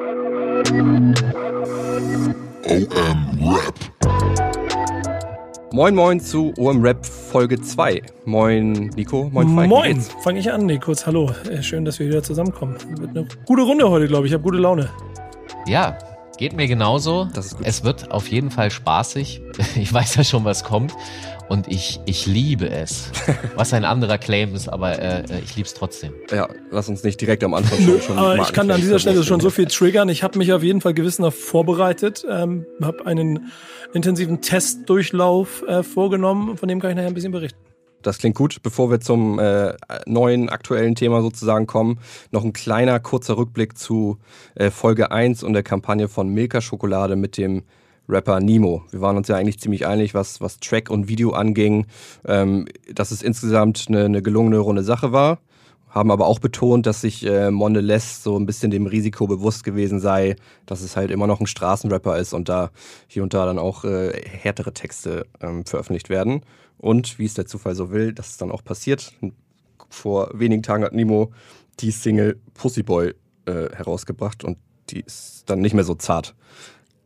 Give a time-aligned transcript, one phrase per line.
[0.00, 1.12] OM
[3.42, 3.74] Rap.
[5.72, 8.00] Moin Moin zu OM Rap Folge 2.
[8.24, 9.68] Moin Nico, moin Falk.
[9.68, 11.30] Moin, fange ich an, Kurz Hallo.
[11.50, 12.76] Äh, schön, dass wir wieder zusammenkommen.
[12.98, 14.32] Wird eine gute Runde heute, glaube ich.
[14.32, 14.88] Ich habe gute Laune.
[15.66, 15.98] Ja,
[16.38, 17.28] geht mir genauso.
[17.34, 17.66] Das ist gut.
[17.66, 19.42] Es wird auf jeden Fall spaßig.
[19.76, 20.94] Ich weiß ja schon, was kommt.
[21.50, 23.10] Und ich, ich liebe es.
[23.56, 26.12] Was ein anderer Claim ist, aber äh, ich liebe es trotzdem.
[26.30, 29.24] Ja, lass uns nicht direkt am Anfang schon, schon Aber ich kann an dieser Stelle
[29.24, 30.08] schon so viel triggern.
[30.10, 33.50] Ich habe mich auf jeden Fall gewissenhaft vorbereitet, ähm, habe einen
[33.92, 37.58] intensiven Testdurchlauf äh, vorgenommen, von dem kann ich nachher ein bisschen berichten.
[38.02, 38.62] Das klingt gut.
[38.62, 39.74] Bevor wir zum äh,
[40.06, 41.98] neuen aktuellen Thema sozusagen kommen,
[42.30, 44.18] noch ein kleiner kurzer Rückblick zu
[44.54, 47.64] äh, Folge 1 und der Kampagne von Milka Schokolade mit dem
[48.10, 48.84] Rapper Nemo.
[48.90, 51.86] Wir waren uns ja eigentlich ziemlich einig, was, was Track und Video anging,
[52.26, 55.38] ähm, dass es insgesamt eine, eine gelungene runde Sache war.
[55.88, 59.98] Haben aber auch betont, dass sich äh, Mondelez so ein bisschen dem Risiko bewusst gewesen
[59.98, 60.36] sei,
[60.66, 62.70] dass es halt immer noch ein Straßenrapper ist und da
[63.08, 66.42] hier und da dann auch äh, härtere Texte ähm, veröffentlicht werden.
[66.78, 69.12] Und wie es der Zufall so will, dass es dann auch passiert.
[69.88, 71.32] Vor wenigen Tagen hat Nemo
[71.80, 73.14] die Single Pussyboy
[73.46, 74.58] äh, herausgebracht und
[74.90, 76.34] die ist dann nicht mehr so zart.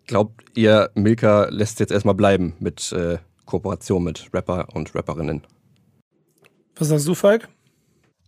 [0.06, 5.46] Glaubt ihr, Milka lässt jetzt erstmal bleiben mit äh, Kooperation mit Rapper und Rapperinnen?
[6.76, 7.48] Was sagst du, Falk?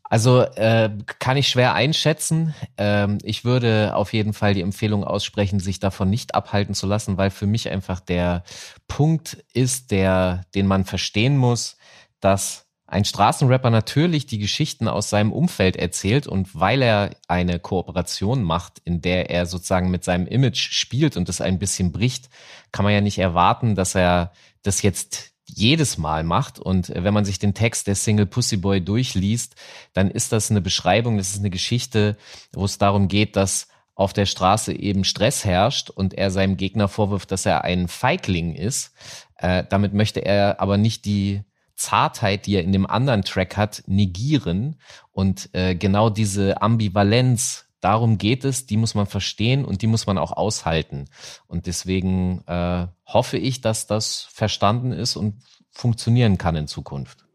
[0.09, 2.55] Also äh, kann ich schwer einschätzen.
[2.77, 7.19] Ähm, ich würde auf jeden Fall die Empfehlung aussprechen, sich davon nicht abhalten zu lassen,
[7.19, 8.45] weil für mich einfach der
[8.87, 11.77] Punkt ist, der, den man verstehen muss,
[12.21, 12.66] dass
[12.97, 18.79] ein Straßenrapper natürlich die Geschichten aus seinem Umfeld erzählt und weil er eine Kooperation macht,
[18.85, 22.31] in der er sozusagen mit seinem Image spielt und das ein bisschen bricht,
[22.73, 26.59] kann man ja nicht erwarten, dass er das jetzt jedes Mal macht.
[26.59, 29.57] Und wenn man sich den Text der Single Pussyboy durchliest,
[29.93, 32.17] dann ist das eine Beschreibung, das ist eine Geschichte,
[32.55, 36.89] wo es darum geht, dass auf der Straße eben Stress herrscht und er seinem Gegner
[36.89, 38.95] vorwirft, dass er ein Feigling ist.
[39.37, 41.43] Äh, damit möchte er aber nicht die
[41.77, 44.77] Zartheit, die er in dem anderen Track hat, negieren.
[45.13, 50.07] Und äh, genau diese Ambivalenz, darum geht es, die muss man verstehen und die muss
[50.07, 51.05] man auch aushalten.
[51.47, 57.27] Und deswegen äh, hoffe ich, dass das verstanden ist und funktionieren kann in Zukunft.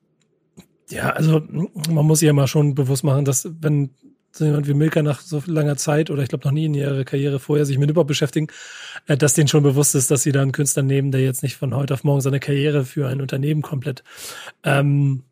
[0.89, 1.41] Ja, also
[1.89, 3.91] man muss sich ja mal schon bewusst machen, dass wenn
[4.31, 7.03] so jemand wie Milka nach so langer Zeit oder ich glaube noch nie in ihrer
[7.03, 8.47] Karriere vorher sich mit Hip-Hop beschäftigen,
[9.07, 11.57] äh, dass denen schon bewusst ist, dass sie da einen Künstler nehmen, der jetzt nicht
[11.57, 14.03] von heute auf morgen seine Karriere für ein Unternehmen komplett
[14.63, 15.23] ähm,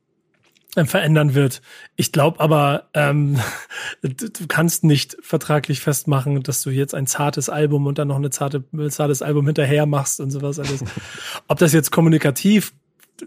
[0.76, 1.62] äh, verändern wird.
[1.96, 3.40] Ich glaube aber, ähm,
[4.02, 8.30] du kannst nicht vertraglich festmachen, dass du jetzt ein zartes Album und dann noch eine
[8.30, 10.84] zarte, ein zartes Album hinterher machst und sowas alles.
[11.48, 12.74] Ob das jetzt kommunikativ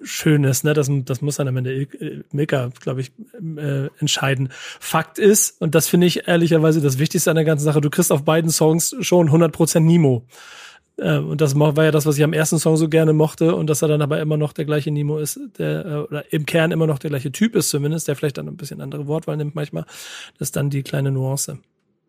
[0.03, 3.13] schön ist, ne, das, das muss dann am Ende Il- Milka, glaube ich,
[3.57, 4.49] äh, entscheiden.
[4.81, 8.13] Fakt ist, und das finde ich ehrlicherweise das Wichtigste an der ganzen Sache, du kriegst
[8.13, 10.25] auf beiden Songs schon 100% Nemo.
[10.99, 13.69] Äh, Und das war ja das, was ich am ersten Song so gerne mochte und
[13.69, 16.71] dass er dann aber immer noch der gleiche Nemo ist, der, äh, oder im Kern
[16.71, 19.55] immer noch der gleiche Typ ist zumindest, der vielleicht dann ein bisschen andere Wortwahl nimmt
[19.55, 19.85] manchmal.
[20.39, 21.59] Das ist dann die kleine Nuance.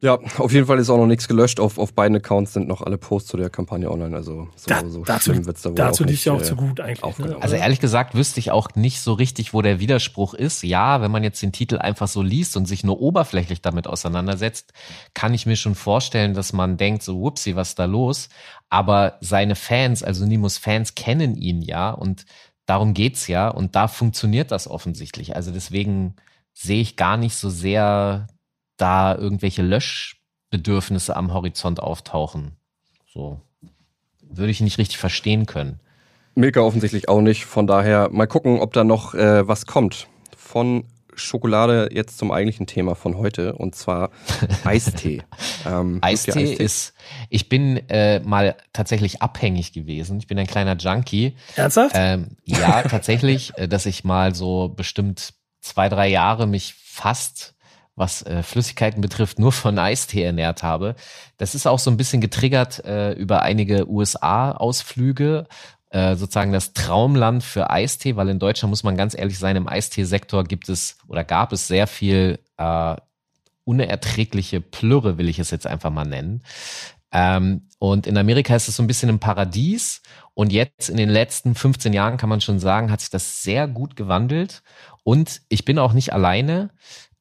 [0.04, 1.62] Ja, auf jeden Fall ist auch noch nichts gelöscht.
[1.62, 4.14] Auf, auf beiden Accounts sind noch alle Posts zu der Kampagne online.
[4.14, 6.58] Also so, Da, so dazu schlimm wird's da wohl dazu nicht, ja auch äh, zu
[6.58, 7.18] gut eigentlich.
[7.20, 7.38] Ne?
[7.40, 10.62] Also ehrlich gesagt wüsste ich auch nicht so richtig, wo der Widerspruch ist.
[10.62, 14.74] Ja, wenn man jetzt den Titel einfach so liest und sich nur oberflächlich damit auseinandersetzt,
[15.14, 18.28] kann ich mir schon vorstellen, dass man denkt, so, whoopsie, was ist da los?
[18.70, 22.26] Aber seine Fans, also Nimos Fans, kennen ihn ja und
[22.66, 25.38] darum geht's ja und da funktioniert das offensichtlich.
[25.38, 26.18] Also deswegen
[26.52, 28.28] sehe ich gar nicht so sehr
[28.84, 32.58] da irgendwelche Löschbedürfnisse am Horizont auftauchen.
[33.12, 33.40] So
[34.22, 35.80] würde ich nicht richtig verstehen können.
[36.36, 37.46] Milka offensichtlich auch nicht.
[37.46, 40.08] Von daher mal gucken, ob da noch äh, was kommt.
[40.36, 40.84] Von
[41.16, 44.10] Schokolade jetzt zum eigentlichen Thema von heute und zwar
[44.66, 45.22] Eistee.
[45.66, 46.94] ähm, Eistee, ihr ist,
[47.30, 50.18] ich bin äh, mal tatsächlich abhängig gewesen.
[50.18, 51.38] Ich bin ein kleiner Junkie.
[51.56, 51.96] Ernsthaft?
[51.98, 57.53] Ähm, ja, tatsächlich, äh, dass ich mal so bestimmt zwei, drei Jahre mich fast,
[57.96, 60.96] was äh, Flüssigkeiten betrifft, nur von Eistee ernährt habe.
[61.38, 65.48] Das ist auch so ein bisschen getriggert äh, über einige USA-Ausflüge.
[65.90, 69.68] Äh, sozusagen das Traumland für Eistee, weil in Deutschland muss man ganz ehrlich sein, im
[69.68, 72.96] Eistee-Sektor gibt es oder gab es sehr viel äh,
[73.64, 76.42] unerträgliche Plürre, will ich es jetzt einfach mal nennen.
[77.12, 80.02] Ähm, und in Amerika ist es so ein bisschen ein Paradies.
[80.34, 83.68] Und jetzt in den letzten 15 Jahren kann man schon sagen, hat sich das sehr
[83.68, 84.64] gut gewandelt.
[85.04, 86.72] Und ich bin auch nicht alleine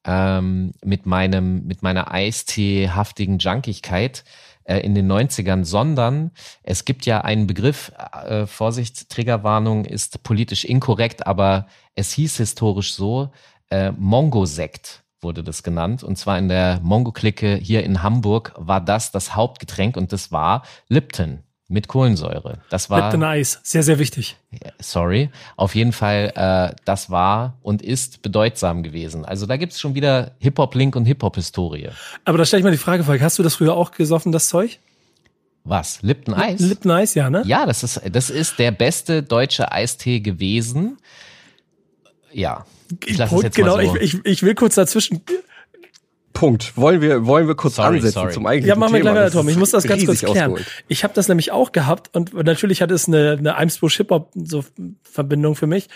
[0.05, 4.23] ähm, mit meinem, mit meiner Eistee-haftigen Junkigkeit
[4.65, 6.31] äh, in den 90ern, sondern
[6.63, 7.91] es gibt ja einen Begriff,
[8.25, 13.31] äh, Vorsicht, Triggerwarnung ist politisch inkorrekt, aber es hieß historisch so,
[13.69, 16.03] äh, Mongo-Sekt wurde das genannt.
[16.03, 20.63] Und zwar in der Mongo-Clique hier in Hamburg war das das Hauptgetränk und das war
[20.89, 22.59] Lipton mit Kohlensäure.
[22.69, 24.37] Das war Lipton Eis, sehr, sehr wichtig.
[24.79, 25.29] Sorry.
[25.55, 29.25] Auf jeden Fall, äh, das war und ist bedeutsam gewesen.
[29.25, 31.89] Also da gibt's schon wieder Hip-Hop-Link und Hip-Hop-Historie.
[32.25, 34.79] Aber da stelle ich mal die Frage, hast du das früher auch gesoffen, das Zeug?
[35.63, 36.01] Was?
[36.01, 36.59] Lipton Eis?
[36.59, 37.43] Lipton Eis, ja, ne?
[37.45, 40.97] Ja, das ist, das ist der beste deutsche Eistee gewesen.
[42.33, 42.65] Ja.
[43.05, 43.95] Ich lasse es jetzt genau, so.
[43.95, 45.21] ich, ich, ich will kurz dazwischen.
[46.33, 46.75] Punkt.
[46.75, 48.33] Wollen wir, wollen wir kurz sorry, ansetzen sorry.
[48.33, 49.47] zum eigentlichen Ja, machen wir gleich weiter, Tom.
[49.47, 50.51] Ich muss das ganz kurz klären.
[50.51, 50.65] Ausgeholt.
[50.87, 54.63] Ich habe das nämlich auch gehabt und natürlich hatte es eine, eine Eimsbusch Hip-Hop so
[55.03, 55.89] Verbindung für mich.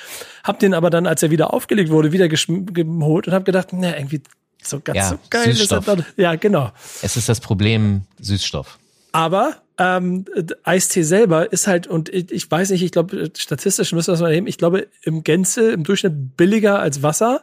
[0.44, 3.98] Hab den aber dann, als er wieder aufgelegt wurde, wieder geholt und habe gedacht, na,
[3.98, 4.22] irgendwie
[4.64, 5.80] so ganz ja, so geil Süßstoff.
[5.80, 6.06] ist er dann.
[6.18, 6.72] Ja, genau.
[7.02, 8.78] Es ist das Problem Süßstoff.
[9.12, 10.26] Aber ähm,
[10.64, 14.22] Eistee selber ist halt, und ich, ich weiß nicht, ich glaube, statistisch müssen wir das
[14.22, 17.42] mal nehmen, ich glaube, im Gänze, im Durchschnitt billiger als Wasser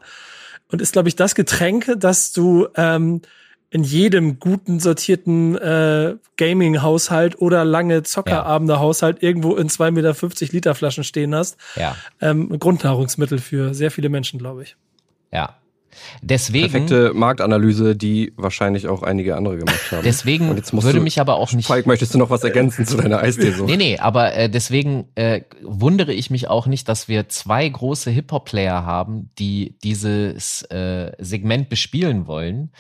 [0.75, 3.23] und ist, glaube ich, das Getränk, das du ähm,
[3.71, 11.05] in jedem guten sortierten äh, Gaming-Haushalt oder lange Zockerabende-Haushalt irgendwo in 2,50 Meter Liter Flaschen
[11.05, 11.59] stehen hast.
[11.77, 11.97] Ja.
[12.21, 14.77] Ähm, Grundnahrungsmittel für sehr viele Menschen, glaube ich.
[15.33, 15.57] Ja.
[16.23, 20.03] Deswegen, Perfekte Marktanalyse, die wahrscheinlich auch einige andere gemacht haben.
[20.05, 21.67] Deswegen würde mich aber auch nicht.
[21.67, 23.65] Falk, möchtest du noch was ergänzen zu deiner Eisdeso?
[23.75, 28.11] Nee, nee, aber äh, deswegen äh, wundere ich mich auch nicht, dass wir zwei große
[28.11, 32.71] Hip-Hop-Player haben, die dieses äh, Segment bespielen wollen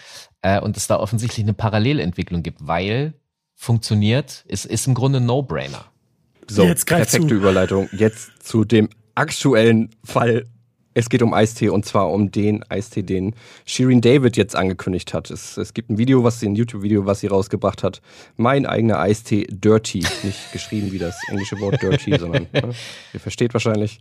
[0.43, 3.15] äh, und es da offensichtlich eine Parallelentwicklung gibt, weil
[3.55, 5.87] funktioniert, ist, ist im Grunde No-Brainer.
[6.49, 7.35] So, Jetzt perfekte zu.
[7.35, 7.89] Überleitung.
[7.93, 10.47] Jetzt zu dem aktuellen Fall
[10.95, 13.35] es geht um Eistee und zwar um den Eistee, den
[13.67, 15.31] Shirin David jetzt angekündigt hat.
[15.31, 18.01] Es, es gibt ein Video, was sie, ein YouTube-Video, was sie rausgebracht hat.
[18.37, 20.05] Mein eigener Eistee Dirty.
[20.23, 22.75] Nicht geschrieben wie das englische Wort Dirty, sondern ne,
[23.13, 24.01] ihr versteht wahrscheinlich.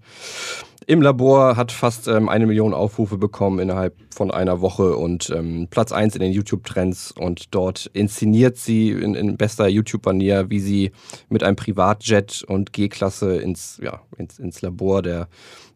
[0.85, 5.67] Im Labor hat fast ähm, eine Million Aufrufe bekommen innerhalb von einer Woche und ähm,
[5.69, 7.11] Platz eins in den YouTube-Trends.
[7.11, 10.91] Und dort inszeniert sie in, in bester YouTube-Manier, wie sie
[11.29, 15.27] mit einem Privatjet und G-Klasse ins, ja, ins, ins Labor der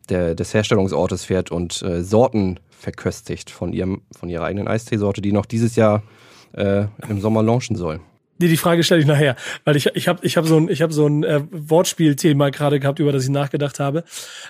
[0.10, 5.32] der, des Herstellungsortes fährt und äh, Sorten verköstigt von, ihrem, von ihrer eigenen Eisteesorte, die
[5.32, 6.04] noch dieses Jahr
[6.54, 8.00] äh, im Sommer launchen soll.
[8.40, 9.36] Nee, die Frage stelle ich nachher,
[9.66, 12.80] weil ich, ich habe ich hab so ein, ich hab so ein äh, Wortspielthema gerade
[12.80, 14.04] gehabt, über das ich nachgedacht habe.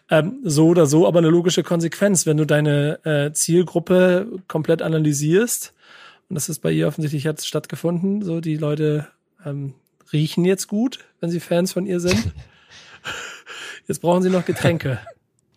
[0.09, 5.73] Ähm, so oder so, aber eine logische Konsequenz, wenn du deine äh, Zielgruppe komplett analysierst,
[6.29, 9.07] und das ist bei ihr offensichtlich jetzt stattgefunden, so die Leute
[9.45, 9.73] ähm,
[10.11, 12.31] riechen jetzt gut, wenn sie Fans von ihr sind.
[13.87, 14.99] Jetzt brauchen sie noch Getränke.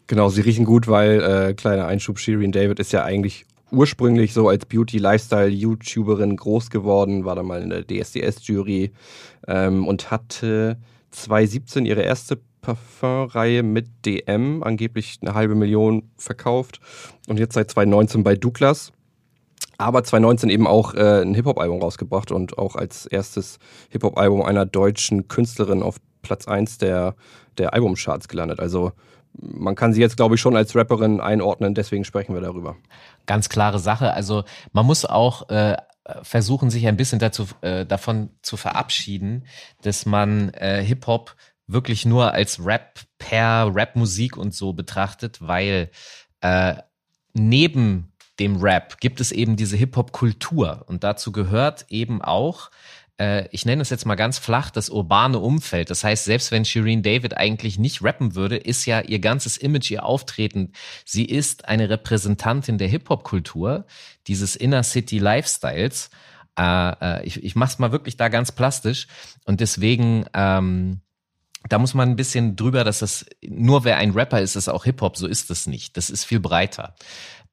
[0.07, 4.49] Genau, sie riechen gut, weil, äh, kleiner Einschub, Shirin David ist ja eigentlich ursprünglich so
[4.49, 8.93] als Beauty-Lifestyle-YouTuberin groß geworden, war dann mal in der DSDS-Jury
[9.47, 10.79] ähm, und hatte
[11.11, 16.81] 2017 ihre erste Parfumreihe mit DM, angeblich eine halbe Million verkauft
[17.29, 18.93] und jetzt seit 2019 bei Douglas.
[19.79, 23.59] Aber 2019 eben auch äh, ein Hip-Hop-Album rausgebracht und auch als erstes
[23.89, 27.15] Hip-Hop-Album einer deutschen Künstlerin auf Platz 1 der,
[27.57, 28.61] der Albumcharts gelandet.
[28.61, 28.93] Also
[29.33, 32.77] man kann sie jetzt, glaube ich, schon als Rapperin einordnen, deswegen sprechen wir darüber.
[33.27, 34.13] Ganz klare Sache.
[34.13, 35.77] Also man muss auch äh,
[36.23, 39.47] versuchen, sich ein bisschen dazu, äh, davon zu verabschieden,
[39.83, 41.37] dass man äh, Hip-Hop
[41.67, 45.91] wirklich nur als Rap per Rap-Musik und so betrachtet, weil
[46.41, 46.75] äh,
[47.33, 52.71] neben dem Rap gibt es eben diese Hip-Hop-Kultur und dazu gehört eben auch
[53.21, 55.91] äh, ich nenne es jetzt mal ganz flach, das urbane Umfeld.
[55.91, 59.91] Das heißt, selbst wenn Shireen David eigentlich nicht rappen würde, ist ja ihr ganzes Image,
[59.91, 60.73] ihr Auftreten,
[61.05, 63.85] sie ist eine Repräsentantin der Hip-Hop-Kultur,
[64.27, 66.09] dieses Inner City Lifestyles.
[66.59, 69.07] Äh, äh, ich, ich mach's mal wirklich da ganz plastisch.
[69.45, 71.03] Und deswegen, ähm,
[71.69, 74.85] da muss man ein bisschen drüber, dass das nur wer ein Rapper ist, ist auch
[74.85, 75.19] Hip-Hop.
[75.19, 75.99] So ist es nicht.
[75.99, 76.95] Das ist viel breiter.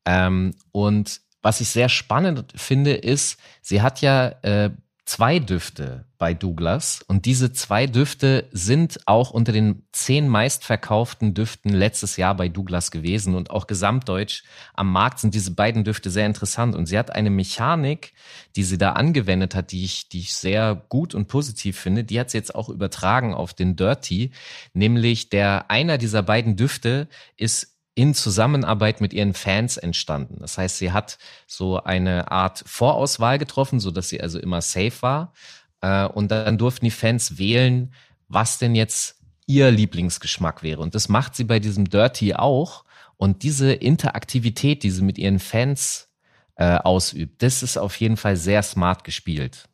[0.06, 4.72] Ähm, und was ich sehr spannend finde, ist, sie hat ja äh,
[5.08, 7.02] zwei Düfte bei Douglas.
[7.08, 12.92] Und diese zwei Düfte sind auch unter den zehn meistverkauften Düften letztes Jahr bei Douglas
[12.92, 13.34] gewesen.
[13.34, 16.76] Und auch gesamtdeutsch am Markt sind diese beiden Düfte sehr interessant.
[16.76, 18.14] Und sie hat eine Mechanik,
[18.58, 22.20] die sie da angewendet hat, die ich, die ich sehr gut und positiv finde, die
[22.20, 24.32] hat sie jetzt auch übertragen auf den Dirty,
[24.74, 30.38] nämlich der einer dieser beiden Düfte ist in Zusammenarbeit mit ihren Fans entstanden.
[30.40, 35.02] Das heißt, sie hat so eine Art Vorauswahl getroffen, so dass sie also immer safe
[35.02, 35.34] war.
[35.82, 37.92] Äh, und dann durften die Fans wählen,
[38.28, 39.16] was denn jetzt
[39.48, 40.82] ihr Lieblingsgeschmack wäre.
[40.82, 42.86] Und das macht sie bei diesem Dirty auch.
[43.16, 46.10] Und diese Interaktivität, die sie mit ihren Fans
[46.56, 49.68] äh, ausübt, das ist auf jeden Fall sehr smart gespielt.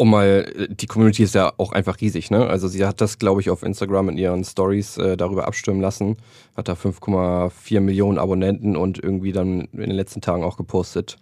[0.00, 2.46] Um mal, die Community ist ja auch einfach riesig, ne?
[2.46, 6.16] Also sie hat das, glaube ich, auf Instagram in ihren Stories äh, darüber abstimmen lassen,
[6.56, 11.18] hat da 5,4 Millionen Abonnenten und irgendwie dann in den letzten Tagen auch gepostet.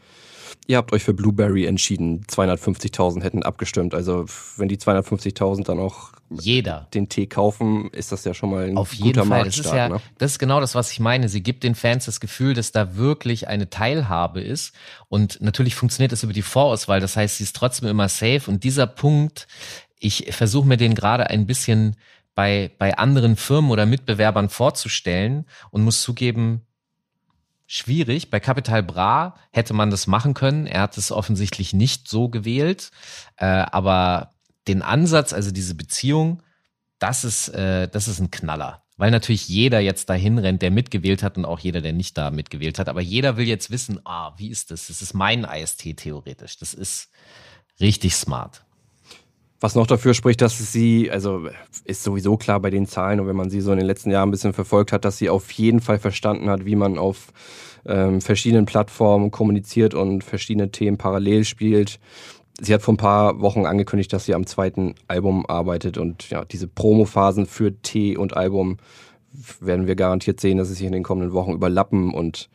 [0.68, 2.22] Ihr habt euch für Blueberry entschieden.
[2.28, 3.96] 250.000 hätten abgestimmt.
[3.96, 8.68] Also wenn die 250.000 dann auch jeder den Tee kaufen, ist das ja schon mal
[8.68, 9.26] ein Auf guter jeden Fall.
[9.26, 9.66] Marktstart.
[9.66, 10.00] Das ist ja, ne?
[10.18, 11.28] das ist genau das, was ich meine.
[11.28, 14.74] Sie gibt den Fans das Gefühl, dass da wirklich eine Teilhabe ist.
[15.08, 17.00] Und natürlich funktioniert das über die Vorauswahl.
[17.00, 18.42] Das heißt, sie ist trotzdem immer safe.
[18.46, 19.48] Und dieser Punkt,
[19.98, 21.96] ich versuche mir den gerade ein bisschen
[22.34, 26.62] bei, bei anderen Firmen oder Mitbewerbern vorzustellen und muss zugeben,
[27.66, 28.30] schwierig.
[28.30, 30.66] Bei Capital Bra hätte man das machen können.
[30.66, 32.90] Er hat es offensichtlich nicht so gewählt.
[33.36, 34.34] Äh, aber
[34.68, 36.42] den Ansatz, also diese Beziehung,
[36.98, 38.82] das ist, äh, das ist ein Knaller.
[38.96, 42.32] Weil natürlich jeder jetzt dahin rennt, der mitgewählt hat und auch jeder, der nicht da
[42.32, 42.88] mitgewählt hat.
[42.88, 44.88] Aber jeder will jetzt wissen, ah, wie ist das?
[44.88, 46.58] Das ist mein IST theoretisch.
[46.58, 47.08] Das ist
[47.80, 48.64] richtig smart.
[49.60, 51.48] Was noch dafür spricht, dass sie, also
[51.84, 54.28] ist sowieso klar bei den Zahlen und wenn man sie so in den letzten Jahren
[54.28, 57.32] ein bisschen verfolgt hat, dass sie auf jeden Fall verstanden hat, wie man auf
[57.86, 61.98] ähm, verschiedenen Plattformen kommuniziert und verschiedene Themen parallel spielt.
[62.60, 66.44] Sie hat vor ein paar Wochen angekündigt, dass sie am zweiten Album arbeitet und ja,
[66.44, 68.78] diese Promophasen für T und Album
[69.60, 72.48] werden wir garantiert sehen, dass sie sich in den kommenden Wochen überlappen und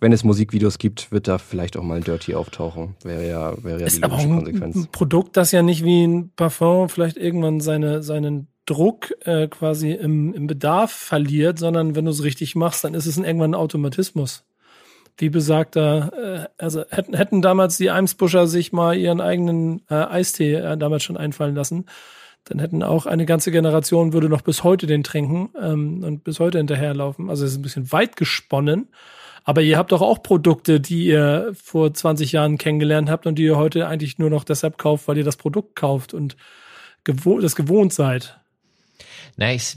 [0.00, 2.94] wenn es Musikvideos gibt, wird da vielleicht auch mal ein Dirty auftauchen.
[3.02, 4.76] Wäre ja, wäre ja Ist die aber logische ein, Konsequenz.
[4.76, 9.92] ein Produkt, das ja nicht wie ein Parfum vielleicht irgendwann seine, seinen Druck äh, quasi
[9.92, 13.52] im, im Bedarf verliert, sondern wenn du es richtig machst, dann ist es ein, irgendwann
[13.52, 14.44] ein Automatismus.
[15.18, 20.54] Wie besagter, äh, also hätten, hätten damals die Eimsbuscher sich mal ihren eigenen äh, Eistee
[20.54, 21.86] äh, damals schon einfallen lassen,
[22.44, 26.40] dann hätten auch eine ganze Generation würde noch bis heute den trinken ähm, und bis
[26.40, 27.28] heute hinterherlaufen.
[27.28, 28.88] Also es ist ein bisschen weit gesponnen.
[29.44, 33.44] Aber ihr habt doch auch Produkte, die ihr vor 20 Jahren kennengelernt habt und die
[33.44, 36.36] ihr heute eigentlich nur noch deshalb kauft, weil ihr das Produkt kauft und
[37.04, 38.38] gewohnt, das gewohnt seid.
[39.36, 39.76] Na, ich,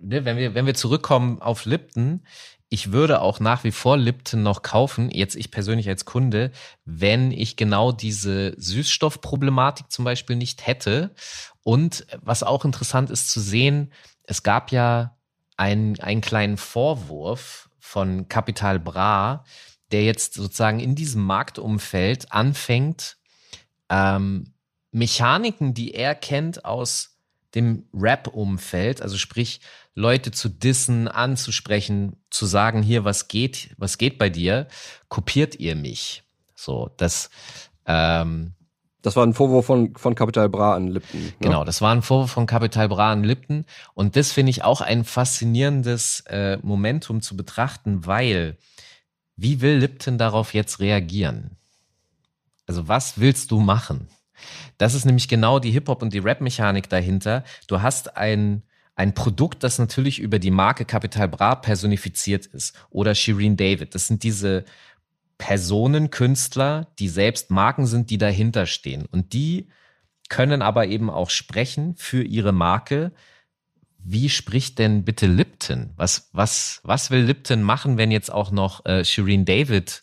[0.00, 2.22] ne, wenn wir, wenn wir zurückkommen auf Lipton,
[2.70, 6.52] ich würde auch nach wie vor Lipton noch kaufen, jetzt ich persönlich als Kunde,
[6.84, 11.14] wenn ich genau diese Süßstoffproblematik zum Beispiel nicht hätte.
[11.62, 13.92] Und was auch interessant ist zu sehen,
[14.24, 15.16] es gab ja
[15.56, 19.44] einen, einen kleinen Vorwurf von Capital Bra,
[19.90, 23.16] der jetzt sozusagen in diesem Marktumfeld anfängt,
[23.88, 24.52] ähm,
[24.90, 27.17] Mechaniken, die er kennt aus
[27.54, 29.60] dem Rap-Umfeld, also sprich
[29.94, 34.68] Leute zu dissen, anzusprechen, zu sagen, hier, was geht, was geht bei dir,
[35.08, 36.22] kopiert ihr mich.
[36.54, 37.30] So, das,
[37.86, 38.52] ähm,
[39.02, 41.22] Das war ein Vorwurf von, von Capital Bra an Lipton.
[41.22, 41.32] Ne?
[41.40, 43.64] Genau, das war ein Vorwurf von Capital Bra an Lipton.
[43.94, 48.56] Und das finde ich auch ein faszinierendes äh, Momentum zu betrachten, weil
[49.36, 51.56] wie will Lipton darauf jetzt reagieren?
[52.66, 54.08] Also was willst du machen?
[54.78, 57.44] Das ist nämlich genau die Hip-Hop und die Rap-Mechanik dahinter.
[57.66, 58.62] Du hast ein,
[58.94, 62.74] ein Produkt, das natürlich über die Marke Capital Bra personifiziert ist.
[62.90, 63.94] Oder Shireen David.
[63.94, 64.64] Das sind diese
[65.38, 69.06] Personen, Künstler, die selbst Marken sind, die dahinter stehen.
[69.06, 69.68] Und die
[70.28, 73.12] können aber eben auch sprechen für ihre Marke.
[73.98, 75.90] Wie spricht denn bitte Lipton?
[75.96, 80.02] Was, was, was will Lipton machen, wenn jetzt auch noch äh, Shireen David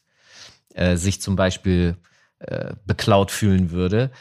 [0.73, 1.97] äh, sich zum Beispiel
[2.39, 4.11] äh, beklaut fühlen würde?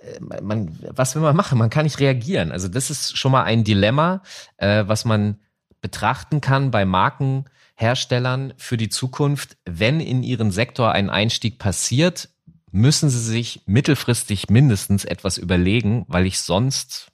[0.00, 1.58] Äh, Man, was will man machen?
[1.58, 2.52] Man kann nicht reagieren.
[2.52, 4.22] Also das ist schon mal ein Dilemma,
[4.56, 5.40] äh, was man
[5.80, 9.56] betrachten kann bei Markenherstellern für die Zukunft.
[9.64, 12.30] Wenn in ihren Sektor ein Einstieg passiert,
[12.70, 17.12] müssen sie sich mittelfristig mindestens etwas überlegen, weil ich sonst,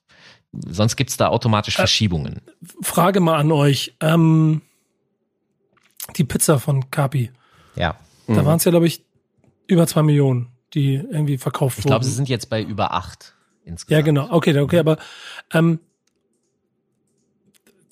[0.52, 2.40] sonst gibt's da automatisch Verschiebungen.
[2.80, 3.96] Frage mal an euch.
[4.00, 4.62] Ähm,
[6.16, 7.30] die Pizza von Capi.
[7.76, 7.96] Ja.
[8.26, 9.04] Da waren es ja, glaube ich,
[9.70, 11.92] über zwei Millionen, die irgendwie verkauft Ich wurden.
[11.92, 13.34] glaube, sie sind jetzt bei über acht
[13.64, 13.90] insgesamt.
[13.98, 14.28] Ja, genau.
[14.30, 14.98] Okay, okay, aber
[15.52, 15.78] ähm,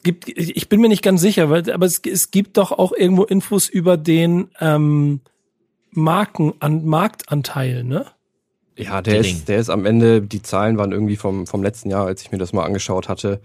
[0.02, 3.24] gibt, ich bin mir nicht ganz sicher, weil, aber es, es gibt doch auch irgendwo
[3.24, 5.20] Infos über den ähm,
[5.90, 8.06] Marken an Marktanteil, ne?
[8.76, 9.36] Ja, der Dilling.
[9.36, 12.30] ist, der ist am Ende, die Zahlen waren irgendwie vom, vom letzten Jahr, als ich
[12.30, 13.40] mir das mal angeschaut hatte.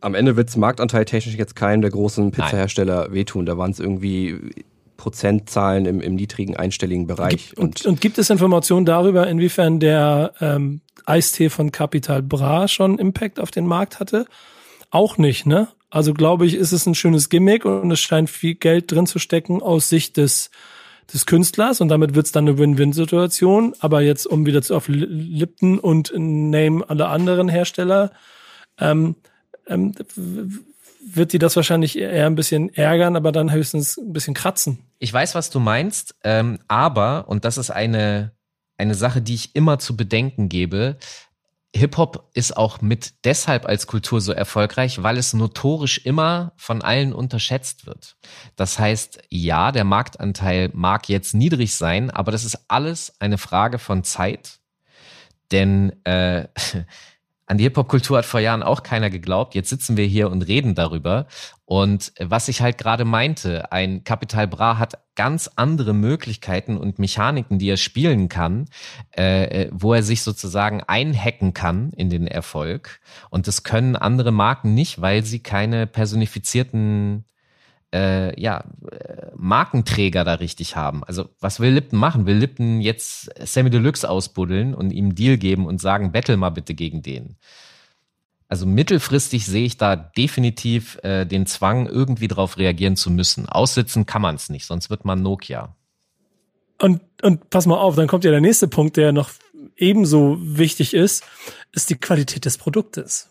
[0.00, 3.44] Am Ende wird's Marktanteil technisch jetzt keinem der großen Pizzahersteller wehtun.
[3.44, 4.38] Da waren es irgendwie
[4.96, 7.48] Prozentzahlen im, im niedrigen einstelligen Bereich.
[7.50, 12.98] Gibt, und, und gibt es Informationen darüber, inwiefern der ähm, Eistee von Capital Bra schon
[12.98, 14.26] Impact auf den Markt hatte?
[14.90, 15.68] Auch nicht, ne?
[15.90, 19.18] Also glaube ich, ist es ein schönes Gimmick und es scheint viel Geld drin zu
[19.18, 20.50] stecken aus Sicht des
[21.12, 23.74] des Künstlers und damit wird's dann eine Win-Win-Situation.
[23.80, 28.10] Aber jetzt, um wieder zu- auf Li- Lipton und Name alle anderen Hersteller,
[28.80, 29.14] ähm,
[29.66, 29.92] ähm,
[31.06, 34.78] wird die das wahrscheinlich eher ein bisschen ärgern, aber dann höchstens ein bisschen kratzen.
[34.98, 38.32] Ich weiß, was du meinst, ähm, aber, und das ist eine,
[38.78, 40.98] eine Sache, die ich immer zu bedenken gebe.
[41.76, 47.12] Hip-Hop ist auch mit deshalb als Kultur so erfolgreich, weil es notorisch immer von allen
[47.12, 48.16] unterschätzt wird.
[48.54, 53.80] Das heißt, ja, der Marktanteil mag jetzt niedrig sein, aber das ist alles eine Frage
[53.80, 54.60] von Zeit.
[55.50, 56.46] Denn äh,
[57.46, 59.54] an die Hip-Hop-Kultur hat vor Jahren auch keiner geglaubt.
[59.54, 61.26] Jetzt sitzen wir hier und reden darüber.
[61.66, 67.58] Und was ich halt gerade meinte, ein Capital Bra hat ganz andere Möglichkeiten und Mechaniken,
[67.58, 68.66] die er spielen kann,
[69.12, 73.00] äh, wo er sich sozusagen einhacken kann in den Erfolg.
[73.30, 77.24] Und das können andere Marken nicht, weil sie keine personifizierten
[77.94, 78.64] äh, ja,
[79.36, 81.04] Markenträger da richtig haben.
[81.04, 82.26] Also was will Lipton machen?
[82.26, 86.50] Will Lipton jetzt Sammy Deluxe ausbuddeln und ihm einen Deal geben und sagen, battle mal
[86.50, 87.36] bitte gegen den?
[88.48, 93.48] Also mittelfristig sehe ich da definitiv äh, den Zwang, irgendwie drauf reagieren zu müssen.
[93.48, 95.74] Aussitzen kann man es nicht, sonst wird man Nokia.
[96.80, 99.30] Und, und pass mal auf, dann kommt ja der nächste Punkt, der noch
[99.76, 101.24] ebenso wichtig ist,
[101.72, 103.28] ist die Qualität des Produktes.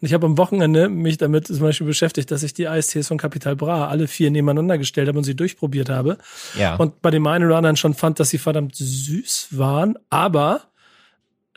[0.00, 3.18] Und ich habe am Wochenende mich damit zum Beispiel beschäftigt, dass ich die Eistees von
[3.18, 6.18] Capital Bra alle vier nebeneinander gestellt habe und sie durchprobiert habe.
[6.58, 6.76] Ja.
[6.76, 10.62] Und bei dem einen oder anderen schon fand, dass sie verdammt süß waren, aber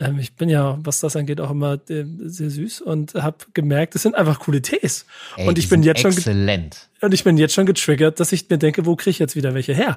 [0.00, 3.94] ähm, ich bin ja, was das angeht, auch immer äh, sehr süß und habe gemerkt,
[3.96, 5.06] es sind einfach coole Tees.
[5.36, 6.74] Ey, und ich bin jetzt exzellent.
[6.74, 9.34] schon und ich bin jetzt schon getriggert, dass ich mir denke, wo kriege ich jetzt
[9.36, 9.96] wieder welche her?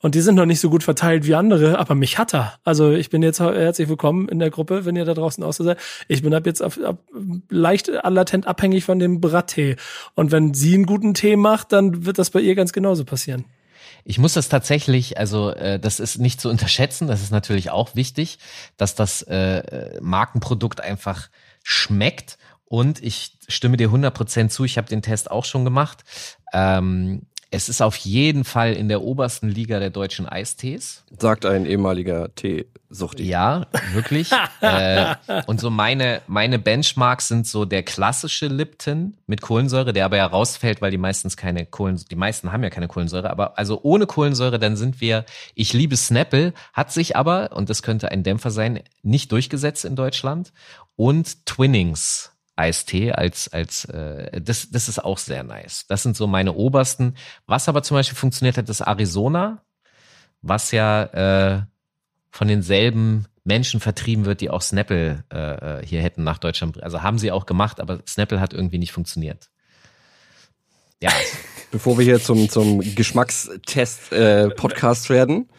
[0.00, 2.54] Und die sind noch nicht so gut verteilt wie andere, aber mich hat er.
[2.64, 5.64] Also ich bin jetzt herzlich willkommen in der Gruppe, wenn ihr da draußen auch so
[5.64, 5.78] seid.
[6.08, 6.98] Ich bin ab jetzt ab, ab,
[7.48, 9.76] leicht latent abhängig von dem Brattee.
[10.14, 13.44] Und wenn sie einen guten Tee macht, dann wird das bei ihr ganz genauso passieren.
[14.04, 17.94] Ich muss das tatsächlich, also äh, das ist nicht zu unterschätzen, das ist natürlich auch
[17.94, 18.38] wichtig,
[18.76, 21.28] dass das äh, Markenprodukt einfach
[21.62, 22.38] schmeckt.
[22.64, 26.04] Und ich stimme dir 100% zu, ich habe den Test auch schon gemacht.
[26.52, 31.04] Ähm, es ist auf jeden Fall in der obersten Liga der deutschen Eistees.
[31.18, 33.24] Sagt ein ehemaliger Teesuchti.
[33.24, 34.30] Ja, wirklich.
[34.60, 35.14] äh,
[35.46, 40.26] und so meine, meine Benchmarks sind so der klassische Lipton mit Kohlensäure, der aber ja
[40.26, 44.06] rausfällt, weil die meistens keine Kohlensäure, die meisten haben ja keine Kohlensäure, aber also ohne
[44.06, 45.24] Kohlensäure, dann sind wir,
[45.54, 49.96] ich liebe Snapple, hat sich aber, und das könnte ein Dämpfer sein, nicht durchgesetzt in
[49.96, 50.52] Deutschland.
[50.96, 55.86] Und Twinnings Eistee als als äh, das das ist auch sehr nice.
[55.88, 57.14] Das sind so meine obersten.
[57.46, 59.62] Was aber zum Beispiel funktioniert hat, ist Arizona,
[60.42, 61.62] was ja äh,
[62.30, 66.82] von denselben Menschen vertrieben wird, die auch Snapple äh, hier hätten nach Deutschland.
[66.82, 69.50] Also haben sie auch gemacht, aber Snapple hat irgendwie nicht funktioniert.
[71.00, 71.10] Ja.
[71.70, 75.50] Bevor wir hier zum zum Geschmackstest äh, werden,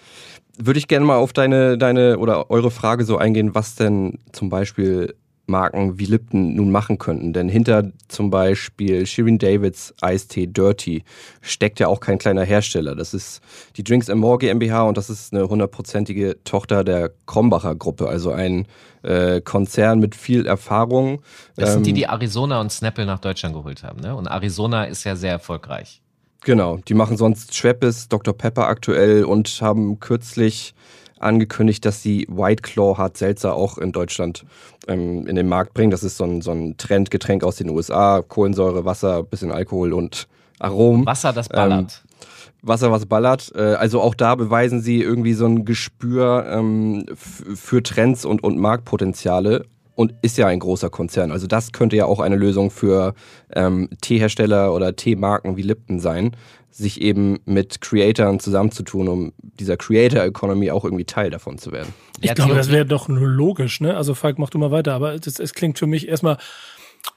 [0.57, 4.49] würde ich gerne mal auf deine deine oder eure Frage so eingehen, was denn zum
[4.49, 5.15] Beispiel
[5.49, 7.33] Marken wie Lipton nun machen könnten.
[7.33, 11.03] Denn hinter zum Beispiel Shirin Davids Eistee Dirty
[11.41, 12.95] steckt ja auch kein kleiner Hersteller.
[12.95, 13.41] Das ist
[13.75, 18.67] die Drinks More GmbH und das ist eine hundertprozentige Tochter der Krombacher Gruppe, also ein
[19.03, 21.21] äh, Konzern mit viel Erfahrung.
[21.55, 23.99] Das sind die, ähm, die Arizona und Snapple nach Deutschland geholt haben.
[23.99, 24.15] Ne?
[24.15, 26.01] Und Arizona ist ja sehr erfolgreich.
[26.41, 28.33] Genau, die machen sonst Schweppes, Dr.
[28.33, 30.73] Pepper aktuell und haben kürzlich
[31.19, 34.45] angekündigt, dass sie White Claw Hard Seltzer auch in Deutschland
[34.87, 35.91] ähm, in den Markt bringen.
[35.91, 38.21] Das ist so ein, so ein Trendgetränk aus den USA.
[38.27, 40.27] Kohlensäure, Wasser, bisschen Alkohol und
[40.59, 41.05] Aromen.
[41.05, 42.03] Wasser, das ballert.
[42.03, 42.27] Ähm,
[42.61, 43.51] Wasser, was ballert.
[43.55, 48.57] Äh, also auch da beweisen sie irgendwie so ein Gespür ähm, für Trends und, und
[48.57, 49.65] Marktpotenziale
[49.99, 51.29] und ist ja ein großer Konzern.
[51.29, 53.13] Also das könnte ja auch eine Lösung für
[53.53, 56.37] ähm, Teehersteller oder Teemarken wie Lipton sein,
[56.71, 61.93] sich eben mit Creatoren zusammenzutun, um dieser Creator Economy auch irgendwie Teil davon zu werden.
[62.19, 63.95] Ich ja, glaube, das wäre doch nur logisch, ne?
[63.97, 66.37] Also Falk, mach du mal weiter, aber es klingt für mich erstmal,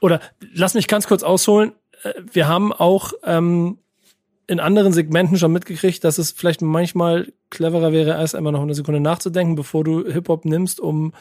[0.00, 0.20] oder
[0.52, 1.72] lass mich ganz kurz ausholen.
[2.02, 3.78] Äh, wir haben auch ähm,
[4.46, 8.74] in anderen Segmenten schon mitgekriegt, dass es vielleicht manchmal cleverer wäre, erst einmal noch eine
[8.74, 11.12] Sekunde nachzudenken, bevor du Hip-Hop nimmst, um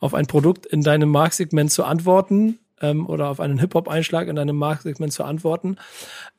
[0.00, 4.56] auf ein Produkt in deinem Marktsegment zu antworten ähm, oder auf einen Hip-Hop-Einschlag in deinem
[4.56, 5.76] Marktsegment zu antworten.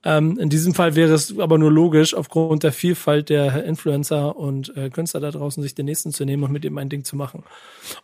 [0.03, 4.75] Ähm, in diesem Fall wäre es aber nur logisch, aufgrund der Vielfalt der Influencer und
[4.75, 7.15] äh, Künstler da draußen, sich den nächsten zu nehmen und mit ihm ein Ding zu
[7.15, 7.43] machen.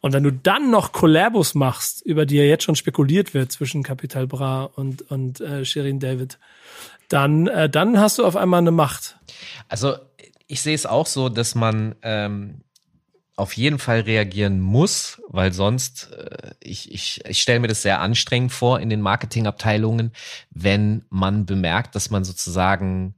[0.02, 3.84] Und wenn du dann noch Collabos machst, über die ja jetzt schon spekuliert wird zwischen
[3.84, 6.40] Capital Bra und, und äh, Shirin David,
[7.10, 9.18] dann, äh, dann hast du auf einmal eine Macht.
[9.68, 9.96] Also
[10.48, 12.62] ich sehe es auch so, dass man ähm,
[13.42, 18.00] auf jeden Fall reagieren muss, weil sonst, äh, ich, ich, ich stelle mir das sehr
[18.00, 20.12] anstrengend vor in den Marketingabteilungen,
[20.52, 23.16] wenn man bemerkt, dass man sozusagen,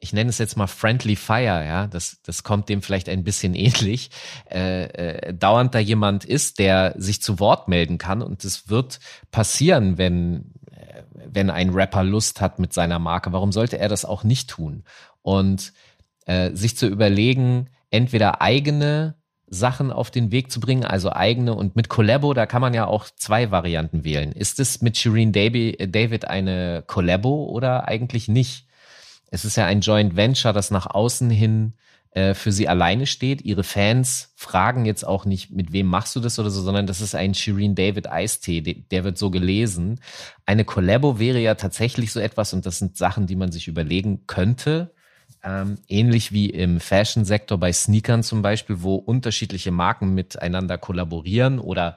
[0.00, 3.54] ich nenne es jetzt mal Friendly Fire, ja, das, das kommt dem vielleicht ein bisschen
[3.54, 4.10] ähnlich,
[4.50, 8.98] äh, äh, dauernd da jemand ist, der sich zu Wort melden kann und es wird
[9.30, 13.32] passieren, wenn, äh, wenn ein Rapper Lust hat mit seiner Marke.
[13.32, 14.82] Warum sollte er das auch nicht tun?
[15.22, 15.72] Und
[16.26, 19.21] äh, sich zu überlegen, entweder eigene
[19.52, 22.86] Sachen auf den Weg zu bringen, also eigene und mit Collabo, da kann man ja
[22.86, 24.32] auch zwei Varianten wählen.
[24.32, 28.66] Ist es mit Shireen David eine Collabo oder eigentlich nicht?
[29.30, 31.74] Es ist ja ein Joint Venture, das nach außen hin
[32.12, 33.42] äh, für sie alleine steht.
[33.42, 37.02] Ihre Fans fragen jetzt auch nicht, mit wem machst du das oder so, sondern das
[37.02, 40.00] ist ein Shireen David Eistee, der wird so gelesen.
[40.46, 44.26] Eine Collabo wäre ja tatsächlich so etwas und das sind Sachen, die man sich überlegen
[44.26, 44.94] könnte
[45.44, 51.96] ähm, ähnlich wie im Fashion-Sektor bei Sneakern zum Beispiel, wo unterschiedliche Marken miteinander kollaborieren oder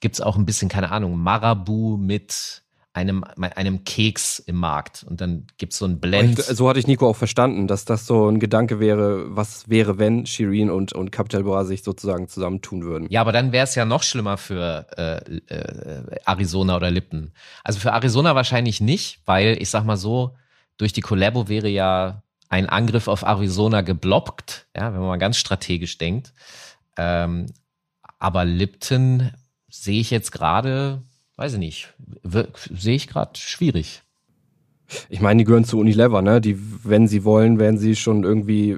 [0.00, 2.62] gibt es auch ein bisschen, keine Ahnung, Marabu mit
[2.94, 6.38] einem, einem Keks im Markt und dann gibt es so ein Blend.
[6.38, 9.98] Ich, so hatte ich Nico auch verstanden, dass das so ein Gedanke wäre, was wäre,
[9.98, 13.06] wenn Shirin und, und Capital Bra sich sozusagen zusammentun würden.
[13.08, 17.32] Ja, aber dann wäre es ja noch schlimmer für äh, äh, Arizona oder Lippen.
[17.64, 20.36] Also für Arizona wahrscheinlich nicht, weil ich sag mal so,
[20.76, 22.21] durch die Collabo wäre ja
[22.52, 26.34] ein Angriff auf Arizona geblockt, ja, wenn man mal ganz strategisch denkt.
[26.98, 27.46] Ähm,
[28.18, 29.30] aber Lipton
[29.70, 31.00] sehe ich jetzt gerade,
[31.36, 34.02] weiß ich nicht, sehe ich gerade schwierig.
[35.08, 36.42] Ich meine, die gehören zu Unilever, ne?
[36.42, 38.76] Die, wenn sie wollen, werden sie schon irgendwie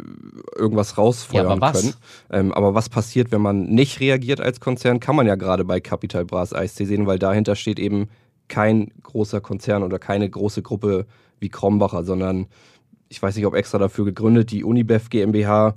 [0.54, 1.94] irgendwas rausfeuern ja, aber können.
[2.30, 5.80] Ähm, aber was passiert, wenn man nicht reagiert als Konzern, kann man ja gerade bei
[5.80, 8.08] Capital Bras Eistee sehen, weil dahinter steht eben
[8.46, 11.06] kein großer Konzern oder keine große Gruppe
[11.40, 12.46] wie Krombacher, sondern
[13.14, 15.76] ich weiß nicht, ob extra dafür gegründet, die Unibev GmbH,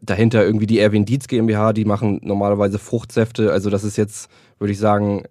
[0.00, 3.52] dahinter irgendwie die Erwin Dietz GmbH, die machen normalerweise Fruchtsäfte.
[3.52, 5.24] Also das ist jetzt, würde ich sagen,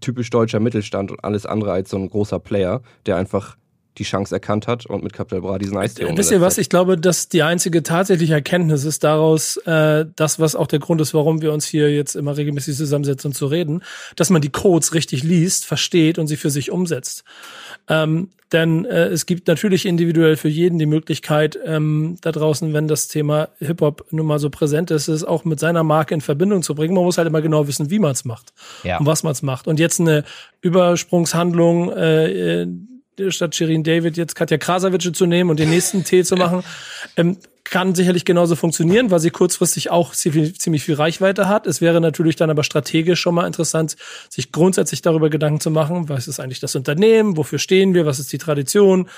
[0.00, 3.56] typisch deutscher Mittelstand und alles andere als so ein großer Player, der einfach
[3.98, 6.58] die Chance erkannt hat und mit Capital Bra diesen Eistee Wisst ihr was?
[6.58, 11.00] Ich glaube, dass die einzige tatsächliche Erkenntnis ist daraus, äh, das, was auch der Grund
[11.00, 13.82] ist, warum wir uns hier jetzt immer regelmäßig zusammensetzen und zu reden,
[14.16, 17.24] dass man die Codes richtig liest, versteht und sie für sich umsetzt.
[17.88, 22.86] Ähm, denn äh, es gibt natürlich individuell für jeden die Möglichkeit, ähm, da draußen, wenn
[22.86, 26.62] das Thema Hip-Hop nun mal so präsent ist, es auch mit seiner Marke in Verbindung
[26.62, 26.94] zu bringen.
[26.94, 28.52] Man muss halt immer genau wissen, wie man es macht
[28.84, 28.98] ja.
[28.98, 29.68] und was man es macht.
[29.68, 30.24] Und jetzt eine
[30.60, 32.66] Übersprungshandlung, äh,
[33.28, 36.62] statt Shirin David jetzt Katja Krasavice zu nehmen und den nächsten Tee zu machen,
[37.16, 41.66] ähm, kann sicherlich genauso funktionieren, weil sie kurzfristig auch ziemlich viel Reichweite hat.
[41.66, 43.96] Es wäre natürlich dann aber strategisch schon mal interessant,
[44.28, 48.18] sich grundsätzlich darüber Gedanken zu machen, was ist eigentlich das Unternehmen, wofür stehen wir, was
[48.18, 49.08] ist die Tradition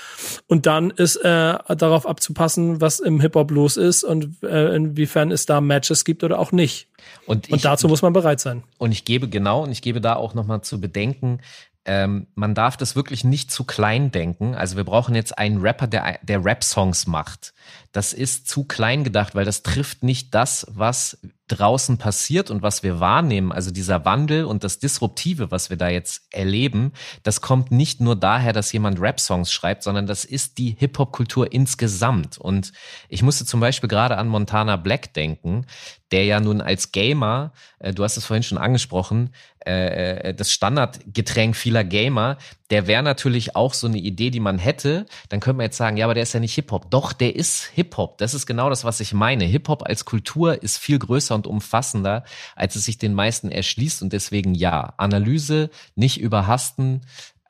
[0.47, 5.45] und dann ist äh, darauf abzupassen, was im Hip-Hop los ist und äh, inwiefern es
[5.45, 6.87] da Matches gibt oder auch nicht.
[7.25, 8.63] Und, ich, und dazu muss man bereit sein.
[8.77, 11.39] Und ich gebe genau, und ich gebe da auch nochmal zu bedenken,
[11.85, 14.55] ähm, man darf das wirklich nicht zu klein denken.
[14.55, 17.53] Also wir brauchen jetzt einen Rapper, der, der Rap-Songs macht.
[17.95, 22.83] Das ist zu klein gedacht, weil das trifft nicht das, was draußen passiert und was
[22.83, 26.91] wir wahrnehmen, also dieser Wandel und das Disruptive, was wir da jetzt erleben,
[27.23, 32.37] das kommt nicht nur daher, dass jemand Rap-Songs schreibt, sondern das ist die Hip-Hop-Kultur insgesamt.
[32.37, 32.73] Und
[33.07, 35.65] ich musste zum Beispiel gerade an Montana Black denken,
[36.11, 39.29] der ja nun als Gamer, äh, du hast es vorhin schon angesprochen,
[39.65, 42.37] äh, äh, das Standardgetränk vieler Gamer,
[42.71, 45.05] der wäre natürlich auch so eine Idee, die man hätte.
[45.29, 46.89] Dann könnte man jetzt sagen, ja, aber der ist ja nicht Hip-Hop.
[46.89, 48.17] Doch, der ist Hip-Hop.
[48.17, 49.45] Das ist genau das, was ich meine.
[49.45, 52.23] Hip-Hop als Kultur ist viel größer und umfassender,
[52.55, 54.01] als es sich den meisten erschließt.
[54.01, 57.01] Und deswegen ja, Analyse, nicht überhasten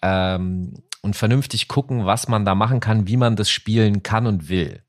[0.01, 4.49] ähm, und vernünftig gucken, was man da machen kann, wie man das spielen kann und
[4.49, 4.83] will.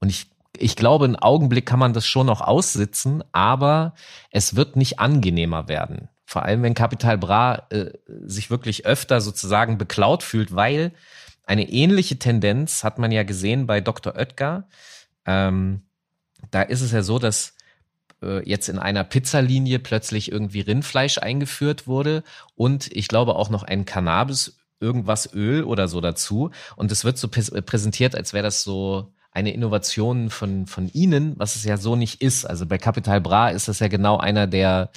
[0.00, 0.28] Und ich
[0.60, 3.94] ich glaube, einen Augenblick kann man das schon noch aussitzen, aber
[4.30, 6.08] es wird nicht angenehmer werden.
[6.28, 10.92] Vor allem, wenn Capital Bra äh, sich wirklich öfter sozusagen beklaut fühlt, weil
[11.44, 14.14] eine ähnliche Tendenz hat man ja gesehen bei Dr.
[14.14, 14.68] Oetker.
[15.24, 15.84] Ähm,
[16.50, 17.54] da ist es ja so, dass
[18.22, 22.22] äh, jetzt in einer Pizzalinie plötzlich irgendwie Rindfleisch eingeführt wurde
[22.56, 27.16] und ich glaube auch noch ein Cannabis irgendwas Öl oder so dazu und es wird
[27.16, 31.96] so präsentiert, als wäre das so eine Innovation von, von Ihnen, was es ja so
[31.96, 32.44] nicht ist.
[32.44, 34.90] Also bei Capital Bra ist das ja genau einer der,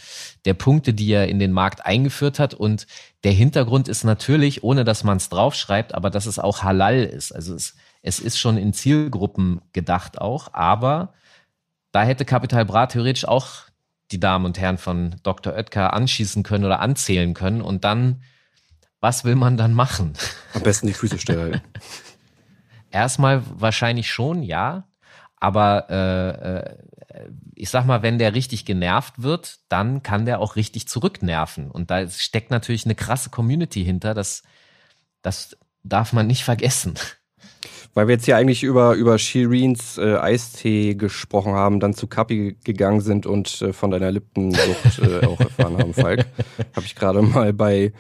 [0.45, 2.53] der Punkte, die er in den Markt eingeführt hat.
[2.53, 2.87] Und
[3.23, 7.31] der Hintergrund ist natürlich, ohne dass man es draufschreibt, aber dass es auch halal ist.
[7.33, 11.13] Also es, es ist schon in Zielgruppen gedacht auch, aber
[11.91, 13.65] da hätte Capital Bra theoretisch auch
[14.11, 15.53] die Damen und Herren von Dr.
[15.53, 18.23] Oetker anschießen können oder anzählen können und dann,
[18.99, 20.13] was will man dann machen?
[20.53, 21.61] Am besten die Füße stellen.
[22.91, 24.87] Erstmal wahrscheinlich schon, ja.
[25.37, 26.77] Aber äh, äh,
[27.55, 31.69] ich sag mal, wenn der richtig genervt wird, dann kann der auch richtig zurücknerven.
[31.71, 34.13] Und da steckt natürlich eine krasse Community hinter.
[34.13, 34.43] Das,
[35.21, 36.95] das darf man nicht vergessen.
[37.93, 42.55] Weil wir jetzt hier eigentlich über, über Shireens äh, Eistee gesprochen haben, dann zu Kapi
[42.63, 46.25] gegangen sind und äh, von deiner Lippensucht äh, auch erfahren haben, Falk,
[46.75, 47.91] habe ich gerade mal bei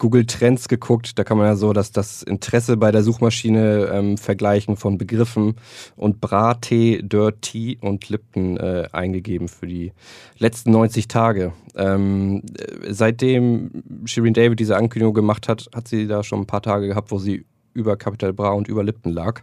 [0.00, 1.18] Google Trends geguckt.
[1.18, 5.56] Da kann man ja so, dass das Interesse bei der Suchmaschine ähm, vergleichen von Begriffen
[5.96, 9.92] und Brattee, Dirt Tea und Lipton äh, eingegeben für die
[10.38, 11.52] letzten 90 Tage.
[11.76, 13.70] Ähm, äh, seitdem
[14.04, 17.18] Shireen David diese Ankündigung gemacht hat, hat sie da schon ein paar Tage gehabt, wo
[17.18, 19.42] sie über Capital Bra und über Lipton lag.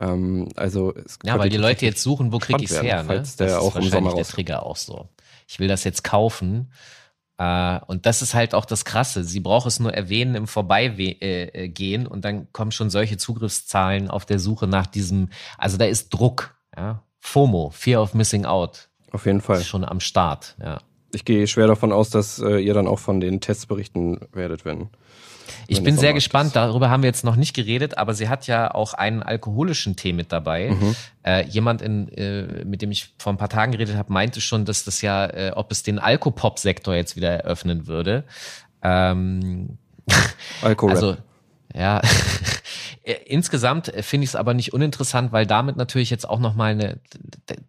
[0.00, 3.02] Ähm, also ja, weil die Leute jetzt suchen, wo kriege ich es her?
[3.02, 3.08] Ne?
[3.08, 5.08] Falls der das auch ist im Sommer der Trigger auch so.
[5.46, 6.68] Ich will das jetzt kaufen
[7.40, 9.22] Uh, und das ist halt auch das Krasse.
[9.22, 14.10] Sie braucht es nur erwähnen im Vorbeigehen äh, äh und dann kommen schon solche Zugriffszahlen
[14.10, 15.28] auf der Suche nach diesem.
[15.56, 17.04] Also da ist Druck, ja.
[17.20, 18.88] FOMO, Fear of Missing Out.
[19.12, 19.58] Auf jeden Fall.
[19.58, 20.80] Ist schon am Start, ja.
[21.12, 24.64] Ich gehe schwer davon aus, dass äh, ihr dann auch von den Tests berichten werdet,
[24.64, 24.88] wenn
[25.66, 28.74] ich bin sehr gespannt, darüber haben wir jetzt noch nicht geredet, aber sie hat ja
[28.74, 30.70] auch einen alkoholischen Tee mit dabei.
[30.70, 30.96] Mhm.
[31.24, 34.64] Äh, jemand, in, äh, mit dem ich vor ein paar Tagen geredet habe, meinte schon,
[34.64, 38.24] dass das ja, äh, ob es den Alkopop-Sektor jetzt wieder eröffnen würde.
[38.82, 39.78] Ähm,
[40.62, 41.16] Alko also,
[41.74, 42.00] ja.
[43.24, 47.00] Insgesamt finde ich es aber nicht uninteressant, weil damit natürlich jetzt auch nochmal eine,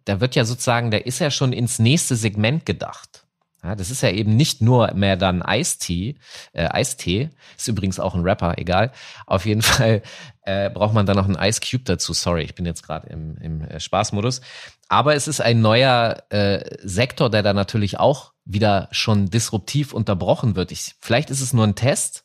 [0.04, 3.19] da wird ja sozusagen, der ist ja schon ins nächste Segment gedacht.
[3.62, 6.16] Ja, das ist ja eben nicht nur mehr dann Eistee,
[6.52, 8.90] äh, Eistee, ist übrigens auch ein Rapper, egal.
[9.26, 10.02] Auf jeden Fall
[10.42, 12.14] äh, braucht man dann noch einen Ice Cube dazu.
[12.14, 14.40] Sorry, ich bin jetzt gerade im, im äh, Spaßmodus.
[14.88, 20.56] Aber es ist ein neuer äh, Sektor, der da natürlich auch wieder schon disruptiv unterbrochen
[20.56, 20.72] wird.
[20.72, 22.24] Ich, vielleicht ist es nur ein Test,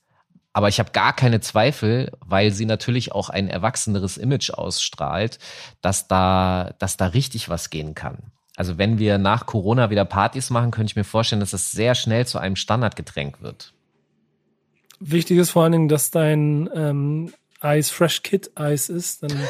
[0.54, 5.38] aber ich habe gar keine Zweifel, weil sie natürlich auch ein erwachseneres Image ausstrahlt,
[5.82, 8.32] dass da, dass da richtig was gehen kann.
[8.56, 11.96] Also wenn wir nach Corona wieder Partys machen, könnte ich mir vorstellen, dass das sehr
[11.96, 13.74] schnell zu einem Standardgetränk wird.
[15.00, 19.24] Wichtig ist vor allen Dingen, dass dein ähm, Eis Fresh Kit Eis ist.
[19.24, 19.32] Dann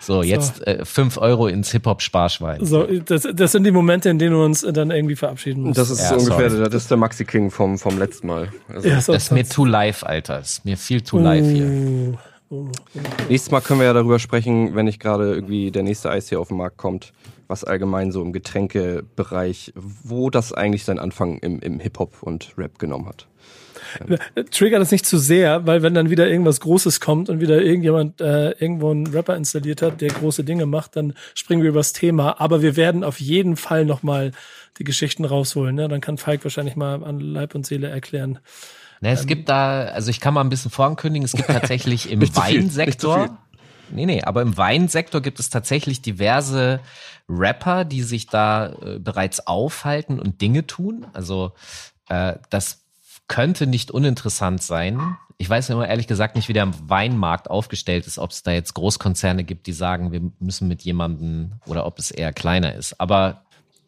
[0.00, 0.64] so, jetzt so.
[0.64, 2.64] Äh, 5 Euro ins Hip-Hop-Sparschwein.
[2.64, 5.74] So, das, das sind die Momente, in denen wir uns dann irgendwie verabschieden müssen.
[5.74, 6.64] Das ist ja, ungefähr, sorry.
[6.64, 8.48] das ist der Maxi King vom, vom letzten Mal.
[8.68, 10.38] Also, ja, so, das ist mir too live, Alter.
[10.38, 11.22] Das ist mir viel too uh.
[11.22, 12.18] live hier.
[13.28, 16.40] Nächstes Mal können wir ja darüber sprechen, wenn nicht gerade irgendwie der nächste Eis hier
[16.40, 17.12] auf den Markt kommt,
[17.48, 22.78] was allgemein so im Getränkebereich, wo das eigentlich seinen Anfang im, im Hip-Hop und Rap
[22.78, 23.26] genommen hat.
[24.50, 28.20] Trigger das nicht zu sehr, weil wenn dann wieder irgendwas Großes kommt und wieder irgendjemand
[28.20, 32.40] äh, irgendwo einen Rapper installiert hat, der große Dinge macht, dann springen wir übers Thema.
[32.40, 34.32] Aber wir werden auf jeden Fall nochmal
[34.78, 35.76] die Geschichten rausholen.
[35.76, 35.88] Ne?
[35.88, 38.38] Dann kann Falk wahrscheinlich mal an Leib und Seele erklären,
[39.04, 42.10] Ne, es ähm, gibt da, also ich kann mal ein bisschen vorankündigen, es gibt tatsächlich
[42.10, 43.36] im Weinsektor,
[43.90, 46.80] nee, nee, aber im Weinsektor gibt es tatsächlich diverse
[47.28, 51.06] Rapper, die sich da äh, bereits aufhalten und Dinge tun.
[51.12, 51.52] Also
[52.08, 52.86] äh, das
[53.28, 55.18] könnte nicht uninteressant sein.
[55.36, 58.72] Ich weiß immer ehrlich gesagt nicht, wie der Weinmarkt aufgestellt ist, ob es da jetzt
[58.72, 62.98] Großkonzerne gibt, die sagen, wir müssen mit jemandem oder ob es eher kleiner ist.
[62.98, 63.44] Aber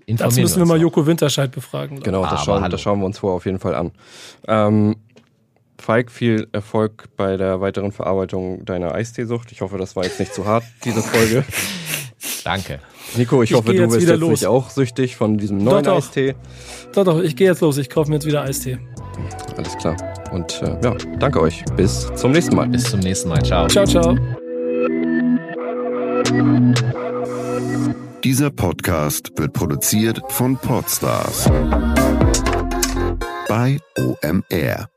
[0.09, 1.99] Informieren Dazu müssen wir, mal Joko Winterscheid befragen.
[1.99, 3.91] Genau, das, schauen, das schauen wir uns vorher auf jeden Fall an.
[4.47, 4.95] Ähm,
[5.79, 9.53] Falk, viel Erfolg bei der weiteren Verarbeitung deiner Eisteesucht.
[9.53, 11.45] Ich hoffe, das war jetzt nicht zu hart, diese Folge.
[12.45, 12.81] Danke.
[13.17, 14.31] Nico, ich, ich hoffe, du jetzt bist jetzt los.
[14.31, 16.05] nicht auch süchtig von diesem neuen doch, doch.
[16.05, 16.35] Eistee.
[16.93, 17.79] Doch, doch, ich gehe jetzt los.
[17.79, 18.79] Ich kaufe mir jetzt wieder Eistee.
[19.57, 19.97] Alles klar.
[20.33, 21.65] Und äh, ja, danke euch.
[21.77, 22.69] Bis zum nächsten Mal.
[22.69, 23.43] Bis zum nächsten Mal.
[23.43, 23.67] Ciao.
[23.69, 24.17] Ciao, ciao.
[28.25, 31.49] Dieser Podcast wird produziert von Podstars
[33.49, 34.96] bei OMR.